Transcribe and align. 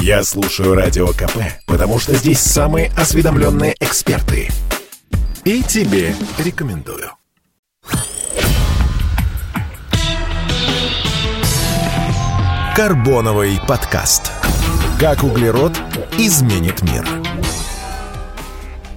Я 0.00 0.22
слушаю 0.22 0.74
Радио 0.74 1.08
КП, 1.08 1.38
потому 1.66 1.98
что 1.98 2.14
здесь 2.14 2.40
самые 2.40 2.90
осведомленные 2.96 3.74
эксперты. 3.80 4.48
И 5.44 5.62
тебе 5.62 6.14
рекомендую. 6.38 7.10
Карбоновый 12.76 13.58
подкаст. 13.66 14.30
Как 15.00 15.24
углерод 15.24 15.72
изменит 16.16 16.82
мир. 16.82 17.17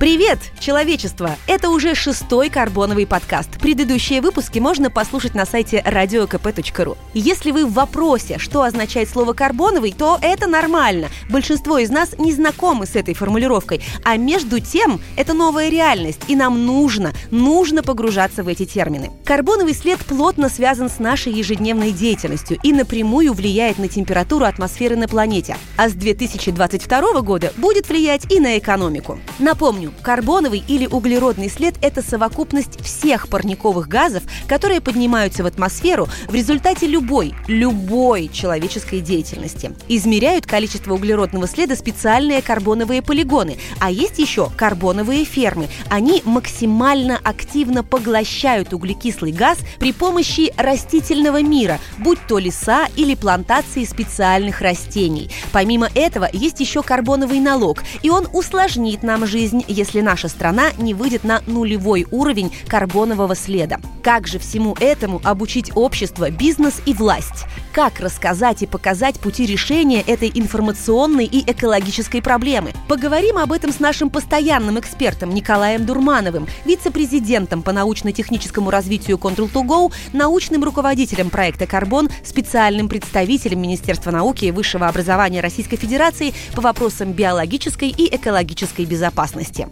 Привет, 0.00 0.38
человечество! 0.58 1.36
Это 1.46 1.68
уже 1.68 1.94
шестой 1.94 2.48
карбоновый 2.48 3.06
подкаст. 3.06 3.60
Предыдущие 3.60 4.22
выпуски 4.22 4.58
можно 4.58 4.88
послушать 4.88 5.34
на 5.34 5.44
сайте 5.44 5.84
radiokp.ru. 5.86 6.96
Если 7.12 7.50
вы 7.50 7.66
в 7.66 7.74
вопросе, 7.74 8.38
что 8.38 8.62
означает 8.62 9.10
слово 9.10 9.34
«карбоновый», 9.34 9.92
то 9.92 10.18
это 10.22 10.46
нормально. 10.46 11.08
Большинство 11.28 11.76
из 11.76 11.90
нас 11.90 12.18
не 12.18 12.32
знакомы 12.32 12.86
с 12.86 12.96
этой 12.96 13.12
формулировкой. 13.12 13.82
А 14.02 14.16
между 14.16 14.58
тем, 14.58 15.02
это 15.18 15.34
новая 15.34 15.68
реальность, 15.68 16.22
и 16.28 16.34
нам 16.34 16.64
нужно, 16.64 17.12
нужно 17.30 17.82
погружаться 17.82 18.42
в 18.42 18.48
эти 18.48 18.64
термины. 18.64 19.10
Карбоновый 19.26 19.74
след 19.74 19.98
плотно 19.98 20.48
связан 20.48 20.88
с 20.88 20.98
нашей 20.98 21.34
ежедневной 21.34 21.92
деятельностью 21.92 22.58
и 22.62 22.72
напрямую 22.72 23.34
влияет 23.34 23.78
на 23.78 23.88
температуру 23.88 24.46
атмосферы 24.46 24.96
на 24.96 25.08
планете. 25.08 25.58
А 25.76 25.90
с 25.90 25.92
2022 25.92 27.20
года 27.20 27.52
будет 27.58 27.90
влиять 27.90 28.32
и 28.32 28.40
на 28.40 28.56
экономику. 28.56 29.20
Напомню, 29.38 29.89
карбоновый 30.02 30.62
или 30.66 30.86
углеродный 30.86 31.48
след– 31.50 31.74
это 31.82 32.02
совокупность 32.02 32.80
всех 32.82 33.28
парниковых 33.28 33.88
газов, 33.88 34.22
которые 34.46 34.80
поднимаются 34.80 35.42
в 35.42 35.46
атмосферу 35.46 36.08
в 36.28 36.34
результате 36.34 36.86
любой, 36.86 37.34
любой 37.46 38.28
человеческой 38.28 39.00
деятельности. 39.00 39.72
Измеряют 39.88 40.46
количество 40.46 40.94
углеродного 40.94 41.46
следа 41.46 41.76
специальные 41.76 42.42
карбоновые 42.42 43.02
полигоны, 43.02 43.58
а 43.78 43.90
есть 43.90 44.18
еще 44.18 44.50
карбоновые 44.56 45.24
фермы. 45.24 45.68
Они 45.88 46.22
максимально 46.24 47.18
активно 47.22 47.84
поглощают 47.84 48.72
углекислый 48.72 49.32
газ 49.32 49.58
при 49.78 49.92
помощи 49.92 50.52
растительного 50.56 51.42
мира, 51.42 51.78
будь 51.98 52.18
то 52.26 52.38
леса 52.38 52.86
или 52.96 53.14
плантации 53.14 53.84
специальных 53.84 54.60
растений. 54.60 55.30
Помимо 55.52 55.88
этого, 55.94 56.28
есть 56.32 56.60
еще 56.60 56.82
карбоновый 56.82 57.40
налог, 57.40 57.82
и 58.02 58.10
он 58.10 58.28
усложнит 58.32 59.02
нам 59.02 59.26
жизнь, 59.26 59.64
если 59.80 60.02
наша 60.02 60.28
страна 60.28 60.72
не 60.76 60.92
выйдет 60.92 61.24
на 61.24 61.40
нулевой 61.46 62.06
уровень 62.10 62.52
карбонового 62.68 63.34
следа. 63.34 63.80
Как 64.02 64.26
же 64.26 64.38
всему 64.38 64.76
этому 64.78 65.22
обучить 65.24 65.72
общество, 65.74 66.30
бизнес 66.30 66.82
и 66.84 66.92
власть? 66.92 67.46
Как 67.72 68.00
рассказать 68.00 68.62
и 68.62 68.66
показать 68.66 69.20
пути 69.20 69.46
решения 69.46 70.00
этой 70.00 70.28
информационной 70.34 71.24
и 71.24 71.48
экологической 71.48 72.20
проблемы? 72.20 72.72
Поговорим 72.88 73.38
об 73.38 73.52
этом 73.52 73.70
с 73.70 73.78
нашим 73.78 74.10
постоянным 74.10 74.80
экспертом 74.80 75.32
Николаем 75.32 75.86
Дурмановым, 75.86 76.48
вице-президентом 76.64 77.62
по 77.62 77.70
научно-техническому 77.70 78.70
развитию 78.70 79.18
Control2Go, 79.18 79.92
научным 80.12 80.64
руководителем 80.64 81.30
проекта 81.30 81.68
«Карбон», 81.68 82.08
специальным 82.24 82.88
представителем 82.88 83.62
Министерства 83.62 84.10
науки 84.10 84.46
и 84.46 84.50
высшего 84.50 84.88
образования 84.88 85.40
Российской 85.40 85.76
Федерации 85.76 86.34
по 86.56 86.62
вопросам 86.62 87.12
биологической 87.12 87.90
и 87.90 88.12
экологической 88.12 88.84
безопасности. 88.84 89.68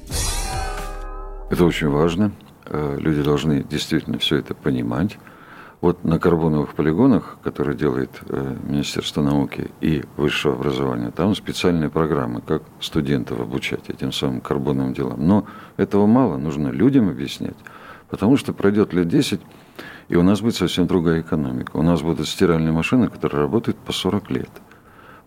Это 1.50 1.64
очень 1.64 1.88
важно. 1.88 2.30
Э, 2.66 2.96
люди 3.00 3.22
должны 3.22 3.64
действительно 3.64 4.18
все 4.18 4.36
это 4.36 4.54
понимать. 4.54 5.16
Вот 5.80 6.02
на 6.04 6.18
карбоновых 6.18 6.74
полигонах, 6.74 7.38
которые 7.44 7.76
делает 7.76 8.10
э, 8.28 8.56
Министерство 8.64 9.22
науки 9.22 9.70
и 9.80 10.02
высшего 10.16 10.54
образования, 10.54 11.12
там 11.12 11.36
специальные 11.36 11.88
программы, 11.88 12.40
как 12.40 12.64
студентов 12.80 13.40
обучать 13.40 13.88
этим 13.88 14.10
самым 14.10 14.40
карбоновым 14.40 14.92
делам. 14.92 15.24
Но 15.24 15.46
этого 15.76 16.06
мало, 16.06 16.36
нужно 16.36 16.68
людям 16.68 17.08
объяснять, 17.08 17.56
потому 18.10 18.36
что 18.36 18.52
пройдет 18.52 18.92
лет 18.92 19.06
10, 19.06 19.40
и 20.08 20.16
у 20.16 20.22
нас 20.24 20.40
будет 20.40 20.56
совсем 20.56 20.88
другая 20.88 21.20
экономика. 21.20 21.76
У 21.76 21.82
нас 21.82 22.02
будут 22.02 22.26
стиральные 22.26 22.72
машины, 22.72 23.08
которые 23.08 23.42
работают 23.42 23.76
по 23.78 23.92
40 23.92 24.30
лет. 24.32 24.50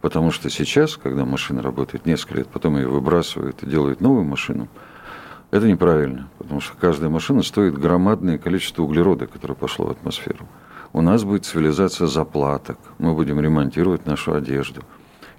Потому 0.01 0.31
что 0.31 0.49
сейчас, 0.49 0.97
когда 0.97 1.23
машина 1.23 1.61
работает 1.61 2.05
несколько 2.05 2.39
лет, 2.39 2.47
потом 2.47 2.75
ее 2.75 2.89
выбрасывают 2.89 3.63
и 3.63 3.67
делают 3.67 4.01
новую 4.01 4.25
машину– 4.25 4.67
это 5.51 5.67
неправильно, 5.67 6.29
потому 6.37 6.61
что 6.61 6.75
каждая 6.77 7.09
машина 7.09 7.43
стоит 7.43 7.77
громадное 7.77 8.37
количество 8.37 8.83
углерода, 8.83 9.27
которое 9.27 9.55
пошло 9.55 9.87
в 9.87 9.91
атмосферу. 9.91 10.47
У 10.93 11.01
нас 11.01 11.23
будет 11.23 11.45
цивилизация 11.45 12.07
заплаток, 12.07 12.77
мы 12.97 13.13
будем 13.13 13.39
ремонтировать 13.39 14.05
нашу 14.05 14.33
одежду. 14.33 14.81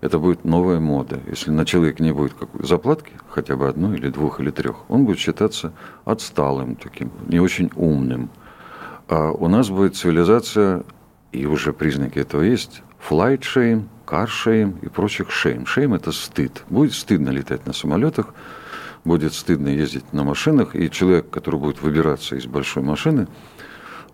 Это 0.02 0.18
будет 0.18 0.44
новая 0.44 0.80
мода. 0.80 1.20
Если 1.28 1.50
на 1.50 1.64
человеке 1.64 2.02
не 2.02 2.12
будет 2.12 2.34
какой 2.34 2.66
заплатки, 2.66 3.12
хотя 3.28 3.56
бы 3.56 3.68
одной 3.68 3.96
или 3.96 4.08
двух 4.08 4.40
или 4.40 4.50
трех, 4.50 4.90
он 4.90 5.04
будет 5.04 5.18
считаться 5.18 5.72
отсталым 6.04 6.76
таким, 6.76 7.10
не 7.28 7.40
очень 7.40 7.70
умным. 7.76 8.30
А 9.08 9.30
у 9.30 9.48
нас 9.48 9.70
будет 9.70 9.96
цивилизация, 9.96 10.82
и 11.30 11.46
уже 11.46 11.72
признаки 11.72 12.18
этого 12.18 12.42
есть, 12.42 12.82
flight 13.08 13.40
shame, 13.40 13.84
car 14.06 14.26
shame 14.26 14.78
и 14.82 14.88
прочих 14.88 15.28
shame. 15.28 15.64
Shame– 15.64 15.96
это 15.96 16.12
стыд. 16.12 16.64
Будет 16.68 16.94
стыдно 16.94 17.30
летать 17.30 17.66
на 17.66 17.72
самолетах, 17.72 18.34
будет 19.04 19.34
стыдно 19.34 19.68
ездить 19.68 20.12
на 20.12 20.24
машинах, 20.24 20.76
и 20.76 20.90
человек, 20.90 21.30
который 21.30 21.58
будет 21.58 21.82
выбираться 21.82 22.36
из 22.36 22.46
большой 22.46 22.82
машины, 22.82 23.28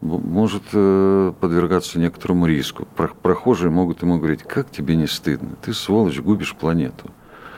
может 0.00 0.62
э, 0.72 1.32
подвергаться 1.41 1.99
некоторому 1.99 2.47
риску. 2.47 2.87
Прохожие 3.22 3.71
могут 3.71 4.03
ему 4.03 4.19
говорить, 4.19 4.43
как 4.43 4.71
тебе 4.71 4.97
не 4.97 5.06
стыдно, 5.06 5.56
ты, 5.62 5.75
сволочь, 5.75 6.21
губишь 6.21 6.54
планету. 6.54 7.10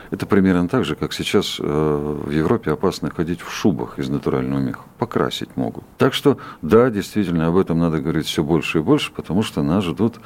Это 0.09 0.25
примерно 0.25 0.67
так 0.67 0.83
же, 0.83 0.95
как 0.95 1.13
сейчас 1.13 1.57
э, 1.57 1.63
в 1.63 2.29
Европе 2.31 2.71
опасно 2.71 3.09
ходить 3.09 3.39
в 3.41 3.49
шубах 3.49 3.97
из 3.97 4.09
натурального 4.09 4.59
меха. 4.59 4.81
Покрасить 4.97 5.55
могут. 5.55 5.85
Так 5.97 6.13
что, 6.13 6.37
да, 6.61 6.89
действительно, 6.89 7.47
об 7.47 7.55
этом 7.55 7.79
надо 7.79 7.99
говорить 7.99 8.25
все 8.25 8.43
больше 8.43 8.79
и 8.79 8.81
больше, 8.81 9.13
потому 9.13 9.41
что 9.41 9.63
нас 9.63 9.85
ждут 9.85 10.19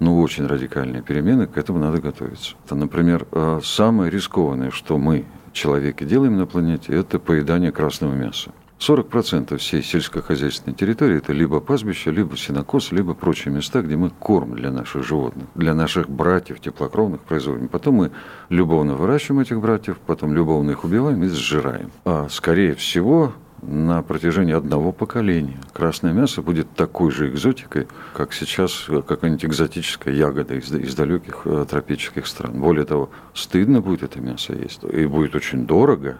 ну, 0.00 0.20
очень 0.20 0.46
радикальные 0.46 1.02
перемены, 1.02 1.46
к 1.46 1.56
этому 1.56 1.78
надо 1.78 2.00
готовиться. 2.00 2.54
Это, 2.64 2.74
например, 2.74 3.26
э, 3.30 3.60
самое 3.62 4.10
рискованное, 4.10 4.70
что 4.70 4.98
мы 4.98 5.26
человеке 5.52 6.04
делаем 6.04 6.36
на 6.36 6.46
планете, 6.46 6.92
это 6.92 7.18
поедание 7.18 7.70
красного 7.70 8.14
мяса. 8.14 8.50
40% 8.78 9.58
всей 9.58 9.82
сельскохозяйственной 9.82 10.74
территории– 10.74 11.16
это 11.18 11.34
либо 11.34 11.60
пастбище, 11.60 12.10
либо 12.10 12.34
сенокос, 12.36 12.92
либо 12.92 13.12
прочие 13.12 13.52
места, 13.52 13.82
где 13.82 13.96
мы 13.96 14.08
корм 14.08 14.54
для 14.54 14.70
наших 14.70 15.06
животных, 15.06 15.48
для 15.54 15.74
наших 15.74 16.08
братьев 16.08 16.60
теплокровных 16.60 17.20
производим. 17.20 17.68
Потом 17.68 17.96
мы 17.96 18.10
любовно 18.48 18.94
выращиваем 18.94 19.42
этих 19.42 19.60
братьев, 19.60 19.98
потом 20.06 20.32
любовно 20.32 20.70
их 20.70 20.84
убиваем 20.84 21.22
и 21.22 21.28
сжираем. 21.28 21.90
А 22.06 22.28
скорее 22.30 22.74
всего, 22.74 23.34
на 23.62 24.02
протяжении 24.02 24.54
одного 24.54 24.92
поколения. 24.92 25.58
Красное 25.72 26.12
мясо 26.12 26.42
будет 26.42 26.70
такой 26.74 27.10
же 27.10 27.28
экзотикой, 27.28 27.86
как 28.14 28.32
сейчас 28.32 28.86
какая-нибудь 29.06 29.44
экзотическая 29.44 30.14
ягода 30.14 30.54
из, 30.54 30.72
из 30.72 30.94
далеких 30.94 31.42
э, 31.44 31.66
тропических 31.68 32.26
стран. 32.26 32.60
Более 32.60 32.84
того, 32.84 33.10
стыдно 33.34 33.80
будет 33.80 34.02
это 34.02 34.20
мясо 34.20 34.54
есть, 34.54 34.82
и 34.84 35.06
будет 35.06 35.34
очень 35.34 35.66
дорого. 35.66 36.18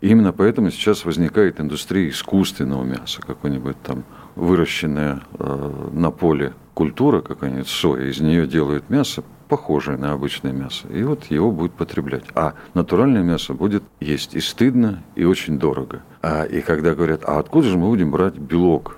И 0.00 0.08
именно 0.08 0.32
поэтому 0.32 0.70
сейчас 0.70 1.04
возникает 1.04 1.60
индустрия 1.60 2.08
искусственного 2.08 2.84
мяса, 2.84 3.20
какое-нибудь 3.20 3.76
там 3.82 4.04
выращенная 4.36 5.20
э, 5.38 5.88
на 5.92 6.10
поле 6.10 6.54
культура, 6.74 7.20
какая-нибудь 7.20 7.68
соя, 7.68 8.08
из 8.08 8.20
нее 8.20 8.46
делают 8.46 8.88
мясо, 8.88 9.24
похожее 9.48 9.96
на 9.96 10.12
обычное 10.12 10.52
мясо. 10.52 10.86
И 10.88 11.02
вот 11.02 11.24
его 11.26 11.50
будет 11.50 11.72
потреблять. 11.72 12.24
А 12.34 12.54
натуральное 12.74 13.22
мясо 13.22 13.54
будет 13.54 13.82
есть 14.00 14.34
и 14.34 14.40
стыдно, 14.40 15.02
и 15.14 15.24
очень 15.24 15.58
дорого. 15.58 16.02
А, 16.22 16.44
и 16.44 16.60
когда 16.60 16.94
говорят, 16.94 17.22
а 17.24 17.38
откуда 17.38 17.68
же 17.68 17.78
мы 17.78 17.88
будем 17.88 18.10
брать 18.10 18.34
белок? 18.34 18.96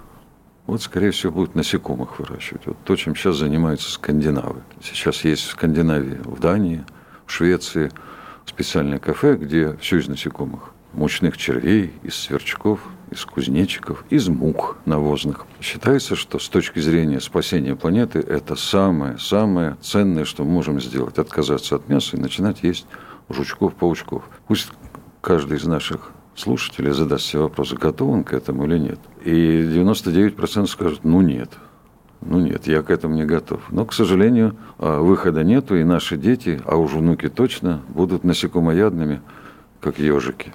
Вот, 0.66 0.82
скорее 0.82 1.10
всего, 1.10 1.32
будут 1.32 1.54
насекомых 1.54 2.18
выращивать. 2.18 2.66
Вот 2.66 2.76
то, 2.84 2.94
чем 2.96 3.16
сейчас 3.16 3.36
занимаются 3.36 3.90
скандинавы. 3.90 4.62
Сейчас 4.82 5.24
есть 5.24 5.42
в 5.42 5.50
Скандинавии, 5.50 6.20
в 6.24 6.38
Дании, 6.38 6.84
в 7.26 7.32
Швеции 7.32 7.90
специальное 8.46 8.98
кафе, 8.98 9.36
где 9.36 9.76
все 9.78 9.98
из 9.98 10.08
насекомых. 10.08 10.72
Мучных 10.92 11.36
червей, 11.36 11.92
из 12.02 12.14
сверчков, 12.14 12.80
из 13.10 13.24
кузнечиков, 13.24 14.04
из 14.10 14.28
мух 14.28 14.76
навозных. 14.84 15.46
Считается, 15.60 16.16
что 16.16 16.38
с 16.38 16.48
точки 16.48 16.78
зрения 16.78 17.20
спасения 17.20 17.74
планеты 17.74 18.20
это 18.20 18.56
самое-самое 18.56 19.76
ценное, 19.80 20.24
что 20.24 20.44
мы 20.44 20.52
можем 20.52 20.80
сделать. 20.80 21.18
Отказаться 21.18 21.76
от 21.76 21.88
мяса 21.88 22.16
и 22.16 22.20
начинать 22.20 22.62
есть 22.62 22.86
жучков, 23.28 23.74
паучков. 23.74 24.24
Пусть 24.46 24.68
каждый 25.20 25.58
из 25.58 25.64
наших 25.64 26.12
слушателей 26.36 26.92
задаст 26.92 27.26
себе 27.26 27.42
вопрос, 27.42 27.72
готов 27.72 28.10
он 28.10 28.24
к 28.24 28.32
этому 28.32 28.64
или 28.66 28.78
нет. 28.78 28.98
И 29.24 29.30
99% 29.30 30.66
скажут, 30.66 31.00
ну 31.04 31.20
нет. 31.20 31.50
Ну 32.22 32.38
нет, 32.38 32.66
я 32.66 32.82
к 32.82 32.90
этому 32.90 33.14
не 33.14 33.24
готов. 33.24 33.62
Но, 33.70 33.86
к 33.86 33.94
сожалению, 33.94 34.56
а, 34.78 35.00
выхода 35.00 35.42
нету, 35.42 35.76
и 35.76 35.84
наши 35.84 36.18
дети, 36.18 36.60
а 36.66 36.76
уж 36.76 36.92
внуки 36.92 37.28
точно, 37.28 37.80
будут 37.88 38.24
насекомоядными, 38.24 39.22
как 39.80 39.98
ежики. 39.98 40.52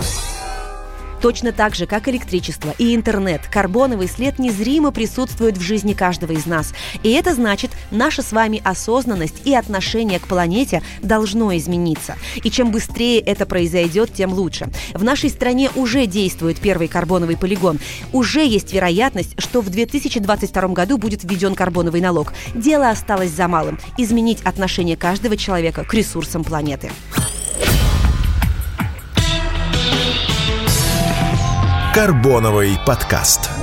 Точно 1.26 1.52
так 1.52 1.74
же, 1.74 1.88
как 1.88 2.08
электричество 2.08 2.76
и 2.78 2.94
интернет, 2.94 3.42
карбоновый 3.48 4.08
след 4.08 4.38
незримо 4.38 4.92
присутствует 4.92 5.58
в 5.58 5.62
жизни 5.62 5.94
каждого 5.94 6.34
из 6.34 6.46
нас. 6.46 6.72
И 7.02 7.10
это 7.14 7.34
значит, 7.34 7.72
наша 7.90 8.22
с 8.22 8.32
вами 8.32 8.62
осознанность 8.64 9.42
и 9.44 9.56
отношение 9.56 10.20
к 10.20 10.28
планете 10.28 10.84
должно 11.02 11.58
измениться. 11.58 12.16
И 12.44 12.52
чем 12.52 12.70
быстрее 12.70 13.20
это 13.22 13.48
произойдет, 13.48 14.14
тем 14.14 14.34
лучше. 14.34 14.70
В 14.94 15.04
нашей 15.04 15.32
стране 15.32 15.72
уже 15.74 16.06
действует 16.06 16.60
первый 16.60 16.88
карбоновый 16.88 17.38
полигон. 17.38 17.80
Уже 18.14 18.46
есть 18.46 18.72
вероятность, 18.72 19.34
что 19.40 19.62
в 19.62 19.72
2022 19.72 20.68
году 20.68 21.00
будет 21.00 21.24
введен 21.24 21.56
карбоновый 21.56 22.02
налог. 22.02 22.34
Дело 22.54 22.92
осталось 22.92 23.32
за 23.32 23.48
малым– 23.48 23.80
изменить 23.98 24.44
отношение 24.44 24.96
каждого 24.96 25.38
человека 25.38 25.86
к 25.86 25.94
ресурсам 25.96 26.44
планеты. 26.44 26.92
Карбоновый 31.96 32.78
подкаст. 32.86 33.55